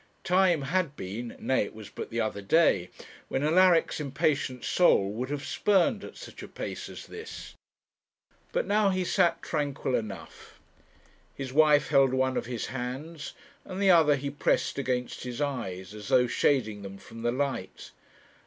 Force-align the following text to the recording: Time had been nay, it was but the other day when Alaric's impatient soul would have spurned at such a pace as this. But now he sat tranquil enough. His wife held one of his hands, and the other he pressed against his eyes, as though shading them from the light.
Time 0.23 0.63
had 0.63 0.95
been 0.95 1.35
nay, 1.37 1.63
it 1.65 1.75
was 1.75 1.91
but 1.91 2.09
the 2.09 2.19
other 2.19 2.41
day 2.41 2.89
when 3.27 3.43
Alaric's 3.43 3.99
impatient 3.99 4.63
soul 4.65 5.11
would 5.11 5.29
have 5.29 5.45
spurned 5.45 6.03
at 6.03 6.17
such 6.17 6.41
a 6.41 6.47
pace 6.47 6.89
as 6.89 7.05
this. 7.05 7.53
But 8.51 8.65
now 8.65 8.89
he 8.89 9.05
sat 9.05 9.43
tranquil 9.43 9.93
enough. 9.93 10.59
His 11.35 11.53
wife 11.53 11.89
held 11.89 12.15
one 12.15 12.35
of 12.35 12.47
his 12.47 12.65
hands, 12.73 13.33
and 13.63 13.79
the 13.79 13.91
other 13.91 14.15
he 14.15 14.31
pressed 14.31 14.79
against 14.79 15.21
his 15.23 15.39
eyes, 15.39 15.93
as 15.93 16.07
though 16.07 16.25
shading 16.25 16.81
them 16.81 16.97
from 16.97 17.21
the 17.21 17.31
light. 17.31 17.91